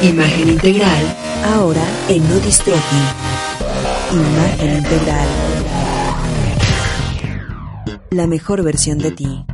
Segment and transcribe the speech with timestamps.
[0.00, 2.96] Imagen integral, ahora en Nodistrofi.
[4.12, 5.28] Imagen integral.
[8.10, 9.44] La mejor versión de ti.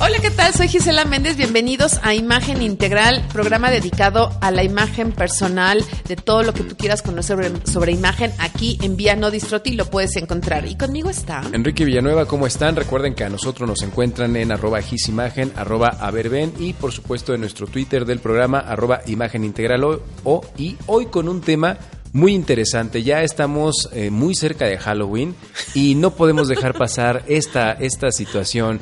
[0.00, 0.52] Hola, ¿qué tal?
[0.52, 1.36] Soy Gisela Méndez.
[1.36, 6.76] Bienvenidos a Imagen Integral, programa dedicado a la imagen personal de todo lo que tú
[6.76, 8.32] quieras conocer sobre, imagen.
[8.38, 10.66] Aquí en Vía No Distroti lo puedes encontrar.
[10.66, 11.42] Y conmigo está.
[11.52, 12.76] Enrique Villanueva, ¿cómo están?
[12.76, 17.40] Recuerden que a nosotros nos encuentran en arroba gisimagen, arroba averben y por supuesto en
[17.40, 19.84] nuestro Twitter del programa arroba imagen integral
[20.24, 21.78] o- y hoy con un tema
[22.12, 23.02] muy interesante.
[23.02, 25.34] Ya estamos eh, muy cerca de Halloween
[25.72, 28.80] y no podemos dejar pasar esta, esta situación.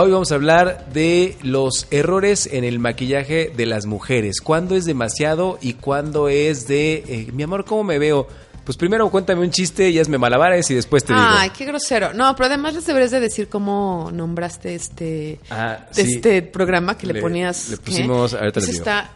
[0.00, 4.40] Hoy vamos a hablar de los errores en el maquillaje de las mujeres.
[4.40, 8.28] ¿Cuándo es demasiado y cuándo es de, eh, mi amor, ¿cómo me veo?
[8.64, 11.24] Pues primero cuéntame un chiste y hazme malabares y después te digo.
[11.26, 12.12] Ay, qué grosero.
[12.12, 16.02] No, pero además les deberías de decir cómo nombraste este, Ah, sí.
[16.02, 17.70] este programa que le, Le- ponías.
[17.70, 18.84] le pusimos- ahorita les Ese digo.
[18.84, 19.10] está-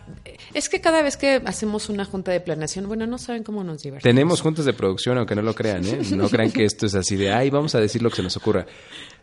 [0.55, 3.83] es que cada vez que hacemos una junta de planeación, bueno, no saben cómo nos
[3.83, 4.03] divertimos.
[4.15, 6.01] Tenemos juntas de producción, aunque no lo crean, ¿eh?
[6.13, 8.37] No crean que esto es así de, ay, vamos a decir lo que se nos
[8.39, 8.67] ocurra.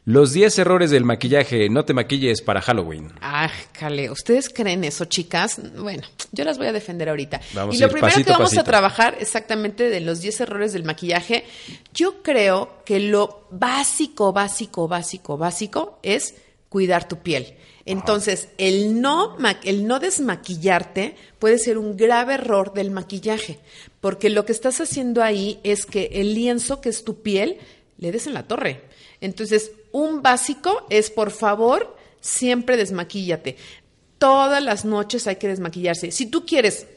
[0.06, 3.12] Los 10 errores del maquillaje, no te maquilles para Halloween.
[3.22, 5.60] Ay, cale, ¿ustedes creen eso, chicas?
[5.78, 7.42] Bueno, yo las voy a defender ahorita.
[7.54, 10.84] Vamos y lo primero pasito que vamos a trabajar exactamente de los 10 errores del
[10.84, 11.46] maquillaje,
[11.94, 16.36] yo creo que lo básico, básico, básico, básico es
[16.70, 17.56] cuidar tu piel.
[17.86, 23.60] Entonces, el no, el no desmaquillarte puede ser un grave error del maquillaje,
[24.00, 27.58] porque lo que estás haciendo ahí es que el lienzo, que es tu piel,
[27.98, 28.84] le des en la torre.
[29.22, 33.58] Entonces, un básico es, por favor, siempre desmaquíllate.
[34.18, 36.12] Todas las noches hay que desmaquillarse.
[36.12, 36.88] Si tú quieres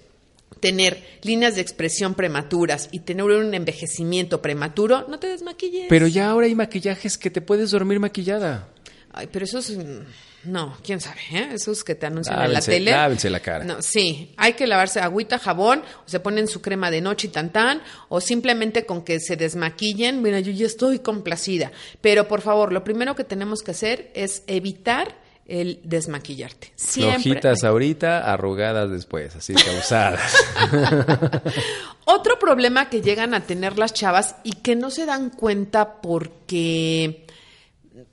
[0.61, 5.87] tener líneas de expresión prematuras y tener un envejecimiento prematuro, no te desmaquilles.
[5.89, 8.69] Pero ya ahora hay maquillajes que te puedes dormir maquillada.
[9.13, 9.71] Ay, pero eso es...
[9.77, 10.01] mm,
[10.45, 11.49] No, quién sabe, ¿eh?
[11.53, 12.91] Esos que te anuncian en la tele.
[12.91, 13.65] lávense la cara.
[13.65, 17.31] No, sí, hay que lavarse agüita, jabón, o se ponen su crema de noche y
[17.31, 20.21] tantán, o simplemente con que se desmaquillen.
[20.23, 21.71] Mira, yo ya estoy complacida.
[22.01, 26.73] Pero por favor, lo primero que tenemos que hacer es evitar el desmaquillarte.
[26.77, 27.21] Siempre.
[27.21, 30.33] Flojitas ahorita, arrugadas después, así causadas.
[32.05, 37.27] Otro problema que llegan a tener las chavas y que no se dan cuenta porque,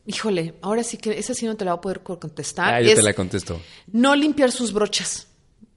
[0.09, 2.73] híjole, ahora sí que esa sí no te la voy a poder contestar.
[2.73, 3.61] ah, yo es te la contesto.
[3.91, 5.27] no limpiar sus brochas.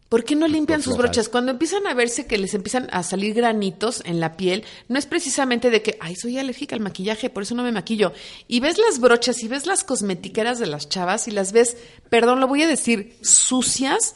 [0.08, 1.30] ¿Por qué no limpian sus brochas?
[1.30, 5.06] Cuando empiezan a verse que les empiezan a salir granitos en la piel, no es
[5.06, 8.12] precisamente de que, ay, soy alérgica al maquillaje, por eso no me maquillo.
[8.46, 11.78] Y ves las brochas y ves las cosmetiqueras de las chavas y las ves,
[12.10, 14.14] perdón, lo voy a decir, sucias.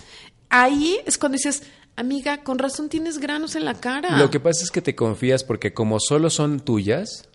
[0.51, 1.63] Ahí es cuando dices,
[1.97, 4.19] amiga, con razón tienes granos en la cara.
[4.19, 7.27] Lo que pasa es que te confías porque como solo son tuyas,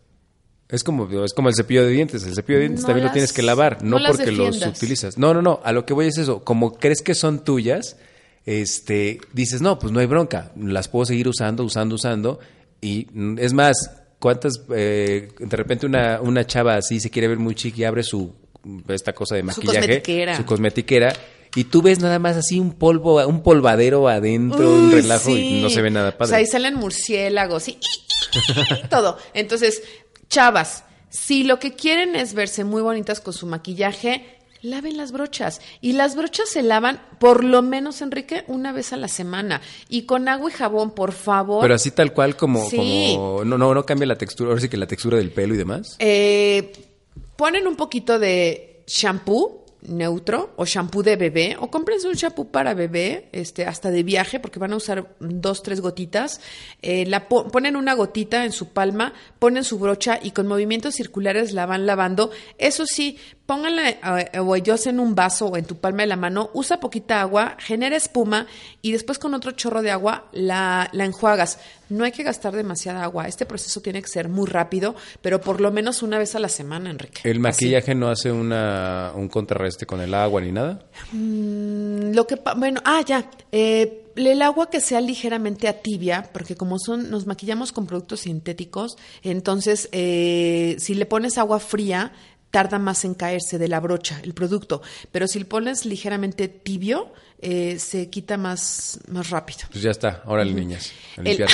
[0.71, 2.23] es como, es como el cepillo de dientes.
[2.25, 5.17] El cepillo de dientes No también lo tienes que lavar, no, porque los utilizas.
[5.17, 5.59] No, no, no.
[5.63, 6.43] A lo que voy es eso.
[6.43, 7.97] Como crees que son tuyas,
[8.45, 10.51] este, dices, no, pues no hay bronca.
[10.57, 12.39] Las puedo seguir usando, usando, usando.
[12.79, 13.75] Y mm, es más,
[14.19, 18.03] ¿cuántas, eh, de repente una, una chava así se quiere ver muy chic y abre
[18.03, 18.33] su,
[18.87, 19.79] esta cosa de Su maquillaje.
[19.79, 20.37] cosmetiquera.
[20.37, 21.13] Su cosmetiquera.
[21.53, 25.57] Y tú ves nada más así un polvo, un polvadero adentro, un relajo sí.
[25.57, 26.29] y no se ve nada O padre.
[26.29, 29.17] sea, ahí salen murciélagos y, y todo.
[29.33, 29.83] Entonces,
[30.31, 34.25] chavas, si lo que quieren es verse muy bonitas con su maquillaje,
[34.61, 35.59] laven las brochas.
[35.81, 39.61] Y las brochas se lavan, por lo menos, Enrique, una vez a la semana.
[39.89, 41.61] Y con agua y jabón, por favor.
[41.61, 43.13] Pero así tal cual como, Sí.
[43.15, 45.57] como no, no, no cambia la textura, ahora sí que la textura del pelo y
[45.57, 45.95] demás.
[45.99, 46.71] Eh,
[47.35, 52.73] ponen un poquito de shampoo neutro o shampoo de bebé o cómprense un shampoo para
[52.73, 56.39] bebé este hasta de viaje porque van a usar dos tres gotitas
[56.83, 60.95] Eh, la po- ponen una gotita en su palma ponen su brocha y con movimientos
[60.95, 62.31] circulares la van lavando.
[62.57, 63.17] Eso sí
[63.51, 66.79] pónganla eh, o ellos en un vaso o en tu palma de la mano usa
[66.79, 68.47] poquita agua genera espuma
[68.81, 71.59] y después con otro chorro de agua la, la enjuagas
[71.89, 75.59] no hay que gastar demasiada agua este proceso tiene que ser muy rápido pero por
[75.59, 77.39] lo menos una vez a la semana Enrique ¿El Así.
[77.65, 80.85] maquillaje no hace una, un contrarreste con el agua ni nada?
[81.11, 83.29] Mm, Lo que bueno, ah, ya.
[83.51, 88.21] Eh, el agua que sea ligeramente a tibia, porque como son, nos maquillamos con productos
[88.21, 92.11] sintéticos, entonces eh, si le pones agua fría,
[92.51, 94.81] tarda más en caerse de la brocha el producto.
[95.11, 99.61] Pero si le pones ligeramente tibio, eh, se quita más, más rápido.
[99.71, 101.45] Pues ya está, órale niñas, a El-.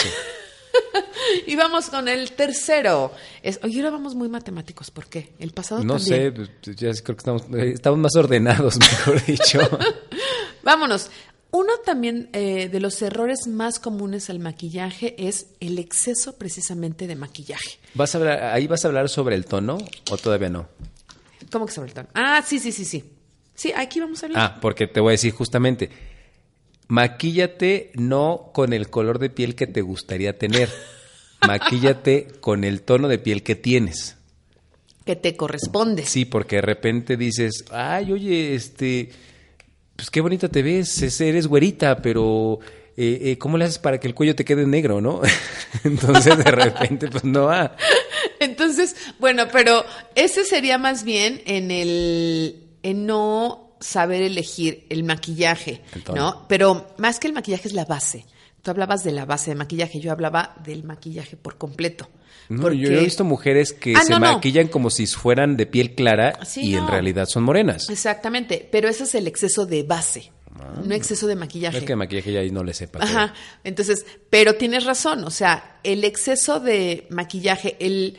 [1.46, 3.12] Y vamos con el tercero.
[3.42, 4.92] Es, oye, ahora vamos muy matemáticos.
[4.92, 5.34] ¿Por qué?
[5.40, 6.24] El pasado No también.
[6.24, 9.60] sé, pues, ya creo que estamos, eh, estamos más ordenados, mejor dicho.
[10.64, 11.10] Vámonos.
[11.52, 17.16] Uno también eh, de los errores más comunes al maquillaje es el exceso precisamente de
[17.16, 17.80] maquillaje.
[17.94, 19.78] ¿Vas a hablar, ¿Ahí vas a hablar sobre el tono
[20.12, 20.68] o todavía no?
[21.52, 22.10] ¿Cómo que sobre el tono?
[22.14, 23.04] Ah, sí, sí, sí, sí.
[23.56, 24.42] Sí, aquí vamos a hablar.
[24.44, 25.90] Ah, porque te voy a decir justamente,
[26.88, 30.70] maquíllate no con el color de piel que te gustaría tener.
[31.42, 34.18] maquíllate con el tono de piel que tienes.
[35.06, 36.06] Que te corresponde.
[36.06, 39.10] Sí, porque de repente dices, ay, oye, este,
[39.98, 42.60] pues qué bonita te ves, es- eres güerita, pero
[42.96, 45.22] eh, eh, ¿cómo le haces para que el cuello te quede negro, no?
[45.84, 47.76] Entonces de repente, pues no va.
[48.40, 49.84] Entonces, bueno, pero
[50.16, 55.82] ese sería más bien en el en no saber elegir el maquillaje.
[56.16, 56.46] ¿no?
[56.48, 58.26] Pero más que el maquillaje es la base.
[58.68, 62.10] Tú hablabas de la base de maquillaje, yo hablaba del maquillaje por completo.
[62.50, 64.34] No, Porque- Yo he visto mujeres que Ah, se no, no.
[64.34, 67.90] maquillan como si fueran de piel clara Sí, y en realidad son morenas.
[67.90, 70.34] Exactamente, pero ese es el exceso de base,
[70.84, 71.78] no exceso de maquillaje.
[71.78, 73.00] Es que de maquillaje ya ahí no le sepa.
[73.02, 73.34] Ajá.
[73.64, 78.18] Entonces, pero tienes razón, o sea, el exceso de maquillaje, el,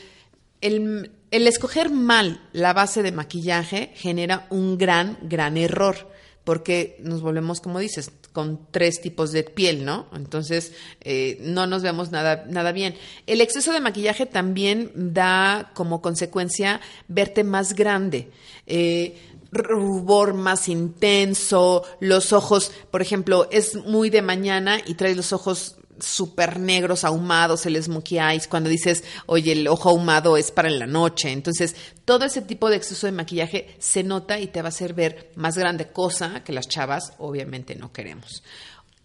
[0.63, 6.11] el, el escoger mal la base de maquillaje genera un gran, gran error,
[6.45, 10.07] porque nos volvemos, como dices, con tres tipos de piel, ¿no?
[10.15, 10.71] Entonces,
[11.01, 12.95] eh, no nos vemos nada, nada bien.
[13.27, 18.31] El exceso de maquillaje también da como consecuencia verte más grande.
[18.69, 19.19] Eh,
[19.51, 25.75] rubor más intenso, los ojos, por ejemplo, es muy de mañana y traes los ojos
[26.01, 30.79] súper negros, ahumados, el smokey eyes, cuando dices, oye, el ojo ahumado es para en
[30.79, 31.31] la noche.
[31.33, 31.75] Entonces,
[32.05, 35.31] todo ese tipo de exceso de maquillaje se nota y te va a hacer ver
[35.37, 38.43] más grande, cosa que las chavas obviamente no queremos.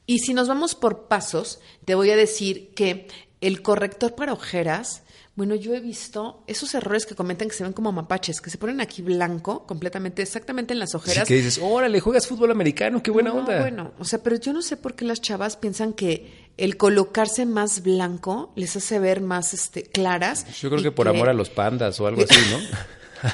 [0.05, 3.07] Y si nos vamos por pasos, te voy a decir que
[3.39, 5.03] el corrector para ojeras,
[5.35, 8.57] bueno, yo he visto esos errores que comentan que se ven como mapaches, que se
[8.57, 11.27] ponen aquí blanco, completamente, exactamente en las ojeras.
[11.27, 13.59] que dices, órale, juegas fútbol americano, qué buena No, onda.
[13.59, 17.45] Bueno, o sea, pero yo no sé por qué las chavas piensan que el colocarse
[17.45, 20.45] más blanco les hace ver más este, claras.
[20.59, 22.59] Yo creo que por amor a los pandas o algo así, ¿no?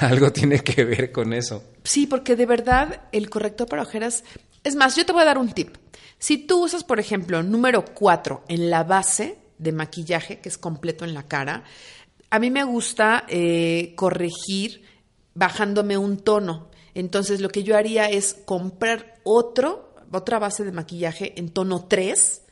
[0.00, 1.62] algo tiene que ver con eso.
[1.84, 4.24] Sí, porque de verdad el corrector para ojeras.
[4.64, 5.76] Es más, yo te voy a dar un tip.
[6.18, 11.04] Si tú usas, por ejemplo, número 4 en la base de maquillaje, que es completo
[11.04, 11.64] en la cara,
[12.30, 14.82] a mí me gusta eh, corregir
[15.34, 16.70] bajándome un tono.
[16.94, 22.42] Entonces, lo que yo haría es comprar otro, otra base de maquillaje en tono 3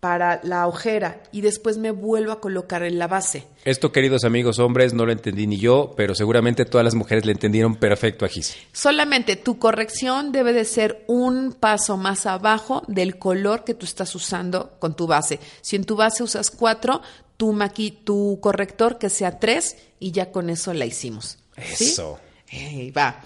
[0.00, 3.46] para la ojera y después me vuelvo a colocar en la base.
[3.64, 7.32] Esto, queridos amigos hombres, no lo entendí ni yo, pero seguramente todas las mujeres le
[7.32, 8.56] entendieron perfecto a Gis.
[8.72, 14.14] Solamente tu corrección debe de ser un paso más abajo del color que tú estás
[14.14, 15.40] usando con tu base.
[15.60, 17.02] Si en tu base usas cuatro,
[17.36, 21.38] tu, maqui tu corrector que sea tres y ya con eso la hicimos.
[21.74, 21.86] ¿Sí?
[21.86, 22.18] Eso.
[22.96, 23.20] Va.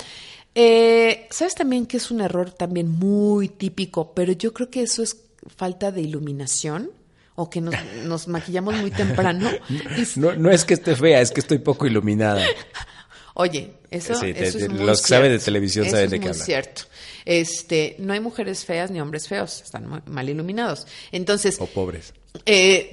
[0.54, 4.12] Eh, ¿Sabes también que es un error también muy típico?
[4.12, 5.16] Pero yo creo que eso es
[5.56, 6.90] falta de iluminación
[7.34, 7.74] o que nos,
[8.04, 9.50] nos maquillamos muy temprano.
[10.16, 12.44] No, no es que esté fea, es que estoy poco iluminada.
[13.34, 16.26] Oye, eso, Sí, es muy los que saben de televisión Eso saben es de qué
[16.26, 16.44] muy hablan.
[16.46, 16.82] cierto.
[17.24, 20.86] Este, no hay mujeres feas ni hombres feos, están mal iluminados.
[21.12, 22.12] Entonces, O pobres.
[22.44, 22.90] eh,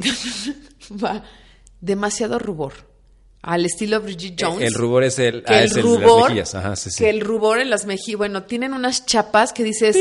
[1.04, 1.24] va
[1.82, 2.89] demasiado rubor.
[3.42, 4.62] Al estilo Bridget Jones.
[4.62, 6.56] El rubor es el, que ah, el es el de las rubor, mejillas.
[6.56, 6.98] Ajá, sí, sí.
[7.04, 9.96] que el rubor en las mejillas, bueno, tienen unas chapas que dices,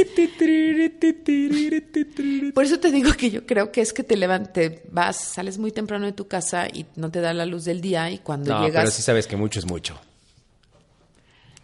[2.52, 5.70] por eso te digo que yo creo que es que te levantes, vas, sales muy
[5.70, 8.64] temprano de tu casa y no te da la luz del día y cuando No,
[8.66, 10.00] llegas pero sí sabes que mucho es mucho.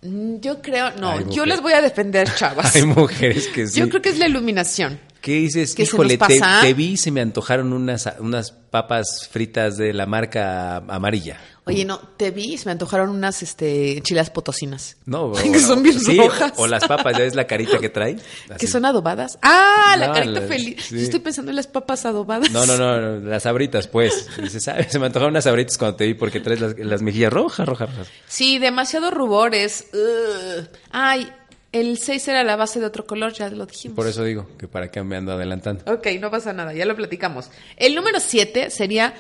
[0.02, 2.76] Mm, Yo creo, no, yo les voy a defender, chavas.
[2.76, 3.80] Hay mujeres que sí.
[3.80, 5.00] Yo creo que es la iluminación.
[5.20, 5.74] ¿Qué dices?
[5.74, 10.04] ¿Qué se Híjole, te vi y se me antojaron unas, unas papas fritas de la
[10.04, 11.40] marca amarilla.
[11.66, 14.98] Oye, no, te vi y se me antojaron unas este, chilas potosinas.
[15.06, 16.52] No, que son bien sí, rojas.
[16.56, 18.16] O las papas, ya ves la carita que trae.
[18.46, 18.66] Que Así.
[18.66, 19.38] son adobadas.
[19.40, 20.84] Ah, la carita feliz.
[20.84, 20.96] sí.
[20.96, 22.50] Yo estoy pensando en las papas adobadas.
[22.50, 24.28] No, no, no, no, las abritas, pues.
[24.58, 27.88] Se me antojaron unas abritas cuando te vi porque traes las, las mejillas rojas, rojas,
[27.90, 28.08] rojas.
[28.26, 29.86] Sí, demasiado rubores.
[29.94, 30.68] Ugh.
[30.90, 31.32] Ay,
[31.72, 33.96] el 6 era la base de otro color, ya lo dijimos.
[33.96, 35.90] Por eso digo que para qué me ando adelantando.
[35.92, 37.50] Ok, no pasa nada, ya lo platicamos.
[37.76, 39.14] El número 7 sería,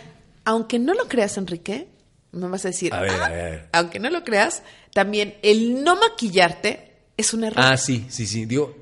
[0.44, 1.88] aunque no lo creas, Enrique,
[2.34, 4.62] me vas a decir, A ver, "Ah", a ver, aunque no lo creas,
[4.92, 7.64] también el no maquillarte es un error.
[7.64, 8.44] Ah, sí, sí, sí.
[8.46, 8.74] Digo,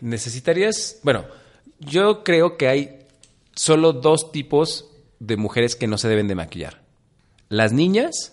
[0.00, 0.98] necesitarías.
[1.02, 1.24] Bueno,
[1.80, 2.98] yo creo que hay
[3.54, 4.86] solo dos tipos
[5.20, 6.80] de mujeres que no se deben de maquillar:
[7.48, 8.32] las niñas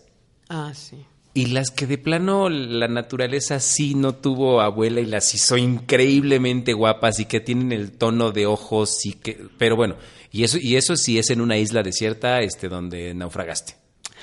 [0.50, 1.06] Ah, sí.
[1.34, 6.74] y las que de plano la naturaleza sí no tuvo abuela y las hizo increíblemente
[6.74, 9.46] guapas y que tienen el tono de ojos y que.
[9.58, 9.96] Pero bueno,
[10.32, 13.76] y eso, y eso sí es en una isla desierta este, donde naufragaste.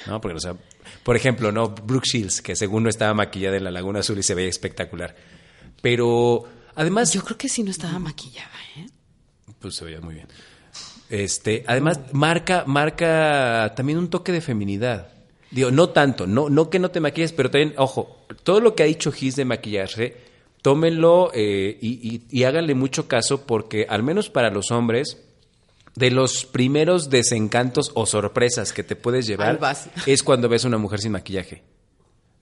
[0.07, 0.21] ¿No?
[0.21, 0.55] Porque, o sea,
[1.03, 1.69] por ejemplo, ¿no?
[1.71, 5.15] Brooke Shields, que según no estaba maquillada en la Laguna Azul y se veía espectacular.
[5.83, 6.45] Pero
[6.75, 7.13] además.
[7.13, 8.87] Yo creo que sí no estaba maquillada, ¿eh?
[9.59, 10.29] Pues se veía muy bien.
[11.09, 15.09] Este, además, marca, marca también un toque de feminidad.
[15.51, 18.83] Digo, no tanto, no, no que no te maquilles, pero también, ojo, todo lo que
[18.83, 20.17] ha dicho Gis de maquillarse
[20.63, 25.23] tómenlo eh, y, y- y háganle mucho caso porque al menos para los hombres,
[25.97, 29.59] de los primeros desencantos o sorpresas que te puedes llevar
[30.07, 31.63] es cuando ves a una mujer sin maquillaje.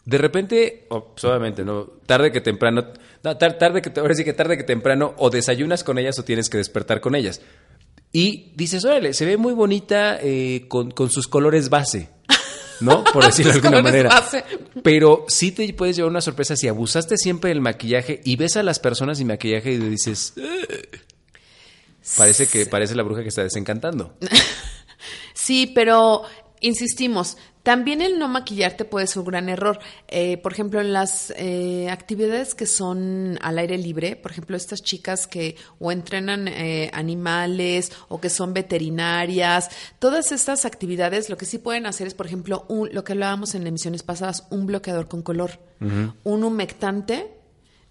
[0.05, 1.85] De repente, o, pues, obviamente, ¿no?
[2.05, 2.89] Tarde que temprano,
[3.23, 6.25] no, tar- tarde que, ahora sí que tarde que temprano, o desayunas con ellas o
[6.25, 7.41] tienes que despertar con ellas.
[8.13, 12.11] Y dices, órale, se ve muy bonita eh, con, con sus colores base,
[12.81, 13.03] ¿no?
[13.13, 14.11] Por decirlo de alguna manera.
[14.11, 14.45] base.
[14.83, 18.63] Pero sí te puedes llevar una sorpresa si abusaste siempre del maquillaje y ves a
[18.63, 20.35] las personas sin maquillaje y dices.
[22.17, 24.17] Parece que parece la bruja que está desencantando.
[25.35, 26.23] Sí, pero
[26.61, 29.79] insistimos, también el no maquillarte puede ser un gran error.
[30.09, 34.83] Eh, por ejemplo, en las eh, actividades que son al aire libre, por ejemplo, estas
[34.83, 39.69] chicas que o entrenan eh, animales o que son veterinarias,
[39.99, 43.55] todas estas actividades lo que sí pueden hacer es, por ejemplo, un- lo que hablábamos
[43.55, 45.59] en emisiones pasadas, un bloqueador con color,
[46.25, 47.34] un humectante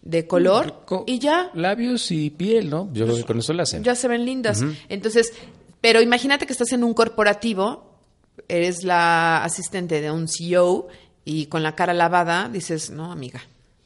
[0.04, 1.50] de color Co- y ya.
[1.54, 2.90] Labios y piel, ¿no?
[2.94, 3.84] Yo creo que con eso lo hacen.
[3.84, 4.62] Ya se ven lindas.
[4.90, 5.34] Entonces,
[5.82, 8.00] pero imagínate que estás en un corporativo,
[8.48, 10.88] eres la asistente de un CEO
[11.26, 13.42] y con la cara lavada dices, no, amiga.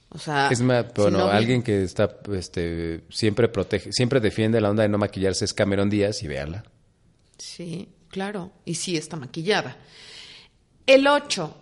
[0.10, 4.70] O sea, Es más, bueno, no alguien que está, este, siempre protege, siempre defiende la
[4.70, 6.64] onda de no maquillarse es Cameron Díaz y véala.
[7.38, 8.52] Sí, claro.
[8.66, 9.78] Y sí está maquillada.
[10.88, 11.56] El 8.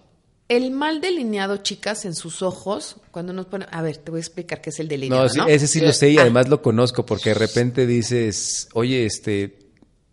[0.47, 3.67] El mal delineado, chicas, en sus ojos, cuando nos ponen...
[3.71, 5.47] A ver, te voy a explicar qué es el delineado, No, sí, ¿no?
[5.47, 9.57] ese sí lo sé y Ah, además lo conozco porque de repente dices, oye, este,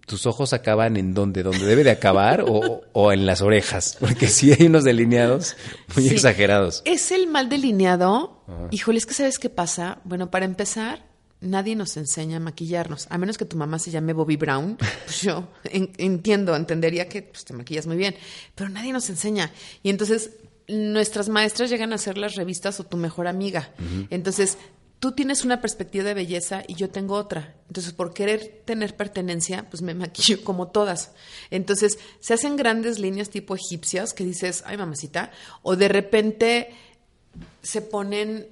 [0.06, 4.26] tus ojos acaban en donde, donde debe de acabar o, o en las orejas, porque
[4.28, 5.54] sí hay unos delineados
[5.94, 6.14] muy Sí.
[6.14, 6.80] exagerados.
[6.86, 8.42] Es el mal delineado.
[8.70, 10.00] Híjole, es que ¿sabes qué pasa?
[10.04, 11.04] Bueno, para empezar,
[11.42, 13.06] nadie nos enseña a maquillarnos.
[13.10, 14.78] A menos que tu mamá se llame Bobby Brown.
[15.04, 18.14] Pues yo en- entiendo, entendería que pues, te maquillas muy bien.
[18.54, 19.52] Pero nadie nos enseña.
[19.82, 20.30] Y entonces
[20.68, 23.72] nuestras maestras llegan a hacer las revistas o tu mejor amiga.
[24.10, 24.56] Entonces
[25.00, 27.56] tú tienes una perspectiva de belleza y yo tengo otra.
[27.66, 31.10] Entonces, por querer tener pertenencia, pues me maquillo como todas.
[31.50, 35.32] Entonces, se hacen grandes líneas tipo egipcias que dices, ay mamacita,
[35.62, 36.68] o de repente
[37.62, 38.46] se ponen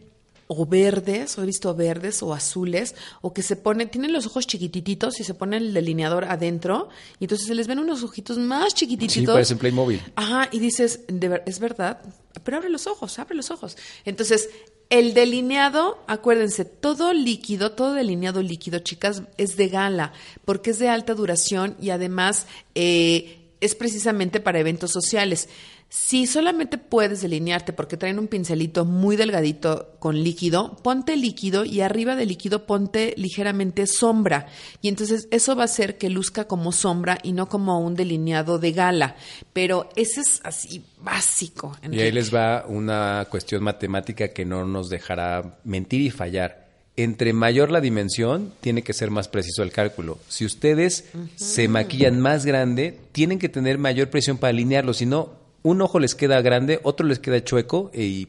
[0.52, 4.48] o verdes, o he visto verdes o azules, o que se ponen, tienen los ojos
[4.48, 6.88] chiquititos y se ponen el delineador adentro,
[7.20, 9.12] y entonces se les ven unos ojitos más chiquititos.
[9.14, 10.02] Sí, parecen Playmobil.
[10.16, 12.00] Ajá, y dices, de ver- es verdad,
[12.42, 13.76] pero abre los ojos, abre los ojos.
[14.04, 14.48] Entonces,
[14.88, 20.12] el delineado, acuérdense, todo líquido, todo delineado líquido, chicas, es de gala,
[20.44, 25.48] porque es de alta duración y además eh, es precisamente para eventos sociales.
[25.92, 31.80] Si solamente puedes delinearte porque traen un pincelito muy delgadito con líquido, ponte líquido y
[31.80, 34.46] arriba del líquido ponte ligeramente sombra.
[34.82, 38.60] Y entonces eso va a hacer que luzca como sombra y no como un delineado
[38.60, 39.16] de gala.
[39.52, 41.76] Pero ese es así básico.
[41.90, 46.68] Y ahí les va una cuestión matemática que no nos dejará mentir y fallar.
[46.96, 50.18] Entre mayor la dimensión, tiene que ser más preciso el cálculo.
[50.28, 54.92] Si ustedes se maquillan más grande, tienen que tener mayor presión para alinearlo.
[54.92, 58.28] Si no, un ojo les queda grande, otro les queda chueco y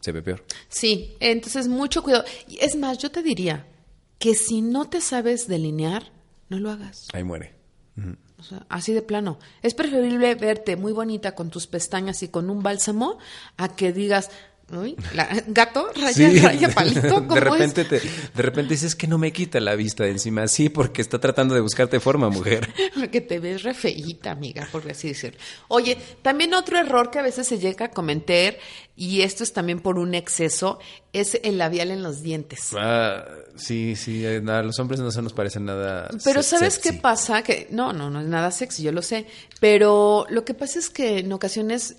[0.00, 0.44] se ve peor.
[0.68, 2.24] Sí, entonces mucho cuidado.
[2.48, 3.66] Y es más, yo te diría
[4.18, 6.12] que si no te sabes delinear,
[6.48, 7.08] no lo hagas.
[7.12, 7.54] Ahí muere.
[8.38, 9.38] O sea, así de plano.
[9.62, 13.18] Es preferible verte muy bonita con tus pestañas y con un bálsamo
[13.58, 14.30] a que digas,
[14.72, 17.08] uy, la- gato, raya, raya, palito.
[17.08, 17.44] ¿cómo de es?
[17.44, 20.46] repente te, de repente dices que no me quita la vista de encima.
[20.48, 22.68] Sí, porque está tratando de buscarte forma, mujer.
[22.94, 25.38] Porque te ves re feíta, amiga, por así decirlo.
[25.68, 28.58] Oye, también otro error que a veces se llega a cometer,
[28.96, 30.78] y esto es también por un exceso,
[31.12, 32.68] es el labial en los dientes.
[32.76, 33.24] Ah,
[33.56, 36.08] sí, sí, eh, nada, los hombres no se nos parecen nada.
[36.24, 36.90] Pero se- ¿sabes sexy.
[36.90, 37.42] qué pasa?
[37.42, 39.26] Que no, no, no es nada sexy, yo lo sé.
[39.60, 41.96] Pero lo que pasa es que en ocasiones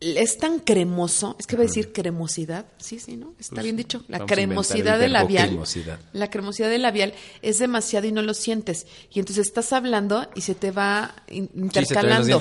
[0.00, 3.34] es tan cremoso, es que va a decir cremosidad, sí, sí, ¿no?
[3.40, 4.04] Está Pues, bien dicho.
[4.08, 5.48] La cremosidad el del labial.
[5.48, 5.98] cremosidad.
[6.12, 8.86] La cremosidad del labial es demasiado y no lo sientes.
[9.10, 12.40] Y entonces estás hablando y se te va in- se te intercalando.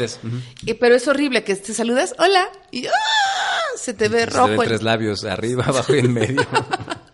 [0.65, 2.91] Y- pero es horrible que te saludas, hola, y ¡ah!
[3.77, 4.47] se te ve Se rojo.
[4.49, 6.45] ven el- tres labios, arriba, abajo y en medio.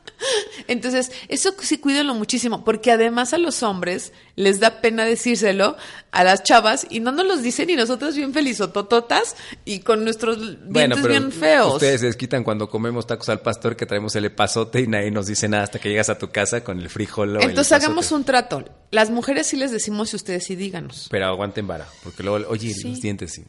[0.72, 5.76] entonces, eso sí cuídenlo muchísimo, porque además a los hombres les da pena decírselo
[6.12, 9.36] a las chavas y no nos los dicen y nosotros bien felizotototas
[9.66, 11.74] y con nuestros dientes bien feos.
[11.76, 15.28] ustedes se desquitan cuando comemos tacos al pastor que traemos el epazote y nadie nos
[15.28, 18.12] dice nada hasta que llegas a tu casa con el frijol o el Entonces hagamos
[18.12, 18.64] un trato.
[18.92, 21.08] Las mujeres sí les decimos y ustedes sí díganos.
[21.10, 22.90] Pero aguanten vara, porque luego, oye, Sí.
[22.90, 23.44] los dientes sí.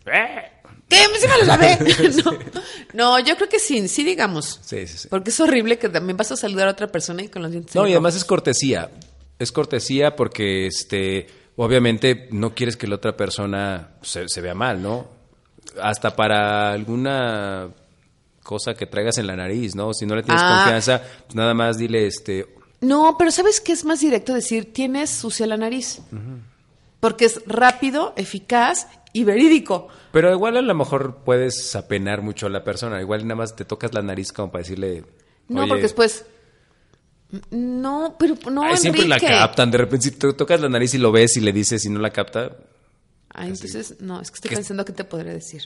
[0.93, 1.19] ¿Qué?
[1.21, 1.79] Sí me lo lavé.
[2.25, 2.39] no,
[2.95, 4.61] no, yo creo que sí, sí digamos.
[4.63, 5.09] Sí, sí, sí.
[5.09, 7.75] Porque es horrible que también vas a saludar a otra persona y con los dientes
[7.75, 8.91] No, y además es cortesía.
[9.39, 14.83] Es cortesía porque, este, obviamente, no quieres que la otra persona se, se vea mal,
[14.83, 15.09] ¿no?
[15.81, 17.69] Hasta para alguna
[18.43, 19.95] cosa que traigas en la nariz, ¿no?
[19.95, 20.57] Si no le tienes Ah.
[20.63, 22.47] confianza, pues nada más dile, este,
[22.81, 26.01] No, pero ¿sabes qué es más directo decir tienes sucia la nariz?
[27.03, 29.89] Porque es rápido, eficaz y verídico.
[30.13, 33.01] Pero igual a lo mejor puedes apenar mucho a la persona.
[33.01, 35.03] Igual nada más te tocas la nariz como para decirle.
[35.49, 36.25] No, "Oye", porque después.
[37.51, 39.73] No, pero no, ay, siempre la captan.
[39.73, 41.99] De repente, si te tocas la nariz y lo ves y le dices y no
[41.99, 42.57] la capta.
[43.35, 44.55] Ay, entonces, no, es que estoy ¿Qué?
[44.55, 45.63] pensando qué te podré decir.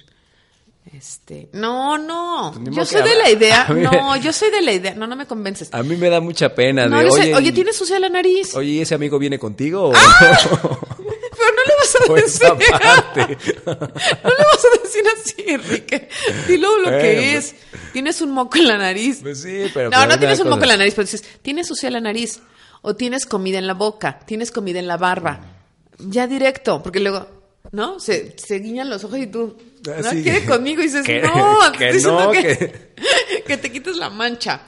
[0.91, 2.53] Este, no, no.
[2.65, 3.67] Pues Yo soy de la idea.
[3.75, 4.95] No, yo soy de la idea.
[4.95, 5.69] No, no me convences.
[5.75, 6.87] A mí me da mucha pena.
[6.87, 8.55] No, de, yo sé- oye, oye, ¿tienes sucia la nariz?
[8.55, 9.93] Oye, ¿ese amigo viene contigo?
[9.93, 9.99] le
[12.09, 12.43] vas a o decir.
[12.67, 13.39] esa parte?
[13.67, 16.09] No le vas a decir así, Enrique.
[16.49, 17.55] Dilo lo Bueno, que pues.
[17.55, 17.55] es.
[17.93, 19.21] Tienes un moco en la nariz.
[19.23, 19.91] Pues sí, pero.
[19.91, 22.41] no, pues, no tienes un moco en la nariz, pero dices, tienes sucia la nariz.
[22.83, 25.41] O tienes comida en la boca, tienes comida en la barba.
[25.99, 27.27] Ya directo, porque luego,
[27.73, 27.99] ¿no?
[27.99, 29.57] Se, se guiñan los ojos y tú,
[29.89, 30.11] Ah, ¿no?
[30.11, 30.23] sí.
[30.23, 30.83] ¿Quieres conmigo?
[30.83, 31.59] Y dices, Que- no,
[33.47, 34.63] que te quites la mancha.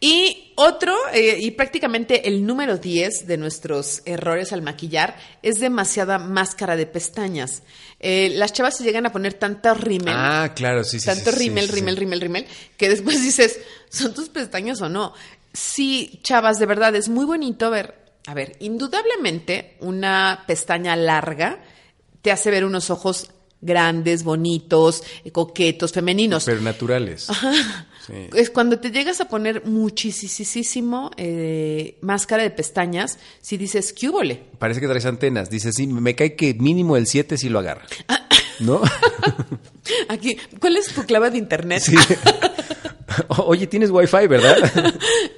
[0.00, 6.18] Y otro, eh, y prácticamente el número 10 de nuestros errores al maquillar, es demasiada
[6.18, 7.62] máscara de pestañas.
[8.00, 11.06] Eh, las chavas se llegan a poner tanta rímel Ah, claro, sí, sí.
[11.06, 12.00] tanto sí, rímel, sí, rímel, sí.
[12.00, 12.46] rímel, rímel,
[12.76, 15.14] que después dices, ¿son tus pestañas o no?
[15.52, 17.94] Sí, chavas, de verdad, es muy bonito ver,
[18.26, 21.60] a ver, indudablemente una pestaña larga
[22.22, 23.30] te hace ver unos ojos
[23.64, 26.44] grandes, bonitos, eh, coquetos, femeninos.
[26.44, 27.26] Pero naturales.
[28.06, 28.28] Sí.
[28.34, 34.42] Es cuando te llegas a poner muchísimo eh, máscara de pestañas, si dices, ¿qué húbole?
[34.58, 35.48] Parece que traes antenas.
[35.48, 37.86] Dice, sí, me cae que mínimo el 7 sí lo agarra.
[38.60, 38.80] ¿No?
[40.08, 41.82] Aquí, ¿cuál es tu clave de internet?
[41.84, 41.96] Sí.
[43.46, 44.56] Oye, tienes wifi, ¿verdad?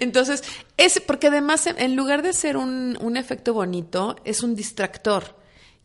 [0.01, 0.43] Entonces,
[0.77, 5.37] es porque además en- en lugar de ser un, un efecto bonito, es un distractor.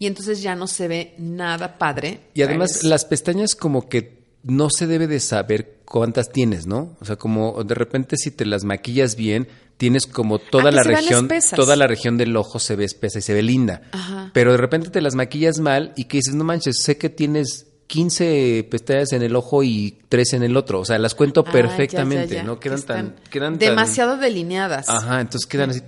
[0.01, 2.21] Y entonces ya no se ve nada padre.
[2.33, 6.97] Y además las pestañas como que no se debe de saber cuántas tienes, ¿no?
[6.99, 10.75] O sea, como de repente si te las maquillas bien, tienes como toda Ah, que
[10.77, 13.83] la región, toda la región del ojo se ve espesa y se ve linda.
[13.91, 14.31] Ajá.
[14.33, 17.67] Pero de repente te las maquillas mal y que dices, no manches, sé que tienes
[17.85, 20.79] 15 pestañas en el ojo y 3 en el otro.
[20.79, 22.59] O sea, las cuento ah, perfectamente, ya, ya, ¿no?
[22.59, 23.15] que Quedan tan...
[23.29, 24.89] Quedan tan- demasiado delineadas.
[24.89, 25.83] Ajá, entonces quedan así,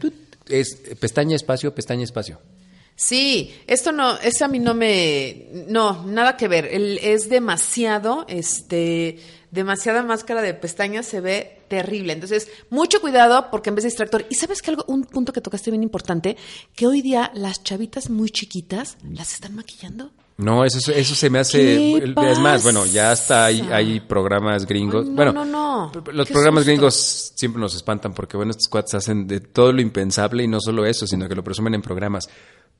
[0.49, 2.39] es pestaña, espacio, pestaña, espacio.
[2.95, 6.65] Sí, esto no, eso a mí no me, no, nada que ver.
[6.71, 9.19] El- es demasiado, este,
[9.51, 12.13] demasiada máscara de pestañas se ve terrible.
[12.13, 14.25] Entonces, mucho cuidado porque en vez de distractor.
[14.29, 16.37] Y sabes que algo, un punto que tocaste bien importante,
[16.75, 20.11] que hoy día las chavitas muy chiquitas las están maquillando.
[20.35, 21.59] No, eso, eso se me hace.
[21.59, 25.05] ¿Qué el- Es más, bueno, ya hasta hay, hay programas gringos.
[25.05, 25.91] No, bueno, no, no.
[26.11, 26.71] Los programas susto.
[26.71, 30.59] gringos siempre nos espantan porque, bueno, estos cuates hacen de todo lo impensable y no
[30.59, 32.27] solo eso, sino que lo presumen en programas.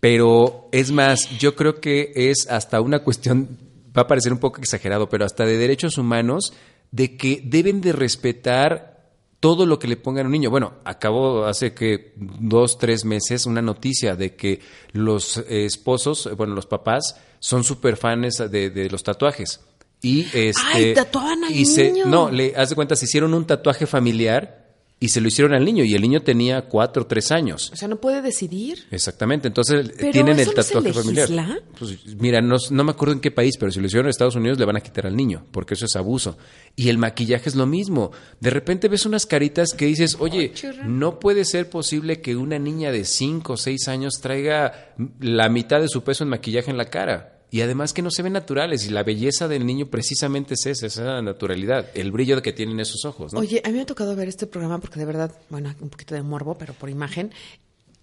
[0.04, 3.58] Pero es más, yo creo que es hasta una cuestión,
[3.98, 6.52] va a parecer un poco exagerado, pero hasta de derechos humanos,
[6.92, 10.50] de que deben de respetar todo lo que le pongan a un niño.
[10.50, 14.60] Bueno, acabó hace que dos, tres meses una noticia de que
[14.92, 19.62] los esposos, bueno, los papás, son súper fans de, de los tatuajes.
[20.02, 20.62] Y este.
[20.74, 24.63] Ay, tatuaban al y se- no, le haz de cuenta, se hicieron un tatuaje familiar
[25.04, 25.84] y se lo hicieron al niño.
[25.84, 27.70] Y el niño tenía cuatro o tres años.
[27.74, 28.86] O sea, no puede decidir.
[28.90, 31.62] Exactamente, entonces Pero tienen ¿eso el no se tatuaje familiar.
[31.78, 34.38] Pues mira, no, no me acuerdo en qué país, pero si lo hicieron en Estados
[34.38, 36.38] Unidos le van a quitar al niño, porque eso es abuso.
[36.78, 38.12] Y el maquillaje es lo mismo.
[38.40, 40.54] De repente ves unas caritas que dices, oye,
[40.86, 45.82] no puede ser posible que una niña de 5 o 6 años traiga la mitad
[45.82, 47.43] de su peso en maquillaje en la cara.
[47.54, 48.88] Y además que no se ven naturales.
[48.88, 53.06] Y la belleza del niño precisamente es esa, esa naturalidad, el brillo que tienen esos
[53.06, 53.32] ojos.
[53.32, 53.42] ¿no?
[53.42, 56.16] Oye, a mí me ha tocado ver este programa porque de verdad, bueno, un poquito
[56.16, 57.32] de morbo, pero por imagen,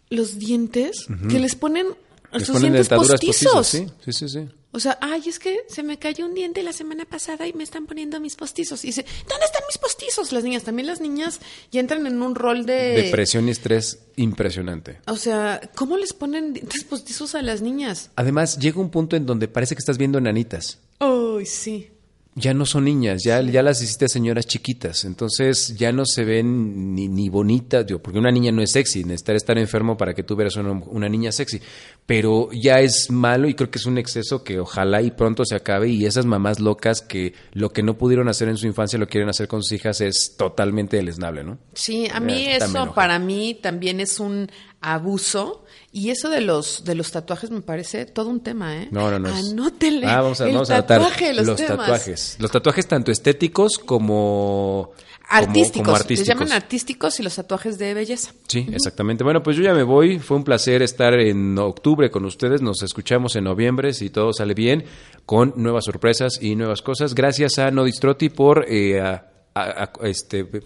[0.09, 1.89] los dientes que les ponen
[2.33, 3.67] Les sus ponen dentaduras postizos.
[3.67, 4.49] sí, sí, sí.
[4.73, 7.65] O sea, ay, es que se me cayó un diente la semana pasada y me
[7.65, 8.85] están poniendo mis postizos.
[8.85, 10.33] Y dice, ¿dónde están mis postizos?
[10.33, 11.41] Las niñas, también las niñas
[11.73, 13.03] ya entran en un rol de...
[13.03, 15.01] Depresión y estrés impresionante.
[15.09, 18.11] O sea, ¿cómo les ponen dientes postizos a las niñas?
[18.15, 20.79] Además, llega un punto en donde parece que estás viendo enanitas.
[21.01, 21.91] Ay, sí.
[22.37, 25.05] Ya no son niñas, ya, ya las hiciste señoras chiquitas.
[25.05, 29.03] Entonces ya no se ven ni, ni bonitas, digo, porque una niña no es sexy,
[29.03, 31.61] necesitar estar enfermo para que tú veas una, una niña sexy.
[32.07, 35.55] Pero ya es malo y creo que es un exceso que ojalá y pronto se
[35.55, 35.91] acabe.
[35.91, 39.29] Y esas mamás locas que lo que no pudieron hacer en su infancia lo quieren
[39.29, 41.59] hacer con sus hijas es totalmente deleznable, ¿no?
[41.73, 46.41] Sí, a mí Eh, también eso para mí también es un abuso y eso de
[46.41, 48.89] los de los tatuajes me parece todo un tema, ¿eh?
[48.91, 49.33] No, no, no.
[49.33, 50.07] Anótele.
[50.07, 51.77] Ah, vamos a, el vamos a tatuaje, los, temas.
[51.79, 52.37] tatuajes.
[52.41, 54.91] Los tatuajes tanto estéticos como
[55.33, 55.83] Artísticos.
[55.85, 56.29] como Les artísticos.
[56.29, 58.33] llaman artísticos y los tatuajes de belleza.
[58.49, 59.23] Sí, exactamente.
[59.23, 60.19] Bueno, pues yo ya me voy.
[60.19, 62.63] Fue un placer estar en octubre con ustedes.
[62.63, 64.85] Nos escuchamos en noviembre, si todo sale bien,
[65.27, 67.15] con nuevas sorpresas y nuevas cosas.
[67.15, 70.63] Gracias a Nodistroti por eh, a- a- a- este, por,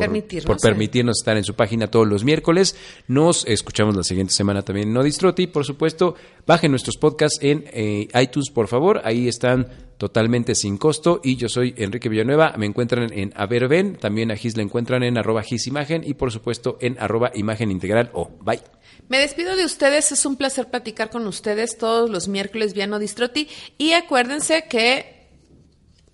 [0.00, 1.10] Permitirnos, por eh.
[1.12, 2.76] estar en su página todos los miércoles.
[3.06, 5.46] Nos escuchamos la siguiente semana también en No Distroti.
[5.46, 6.14] Por supuesto,
[6.46, 9.02] bajen nuestros podcasts en eh, iTunes, por favor.
[9.04, 9.68] Ahí están
[10.04, 11.22] totalmente sin costo.
[11.24, 12.52] Y yo soy Enrique Villanueva.
[12.58, 13.96] Me encuentran en Averben.
[13.96, 18.10] También a Gis la encuentran en arroba Gisimagen y por supuesto en arroba Imagen Integral
[18.12, 18.60] o Bye.
[19.08, 22.98] Me despido de ustedes, es un placer platicar con ustedes todos los miércoles vía No
[22.98, 25.30] Distroti y acuérdense que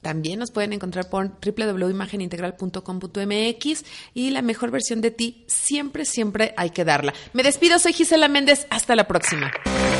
[0.02, 6.70] también nos pueden encontrar por www.imagenintegral.com.mx y la mejor versión de ti siempre, siempre hay
[6.70, 7.12] que darla.
[7.32, 9.50] Me despido, soy Gisela Méndez, hasta la próxima.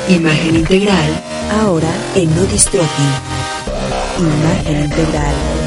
[0.07, 3.50] Imagen integral, ahora en No Distroqui.
[4.17, 5.60] Imagen integral.